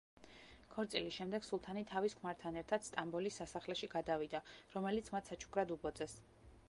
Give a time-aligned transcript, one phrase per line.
[0.75, 4.43] ქორწილის შემდეგ სულთანი თავის ქმართან ერთად სტამბოლის სასახლეში გადავიდა,
[4.79, 6.19] რომელიც მათ საჩუქრად უბოძეს.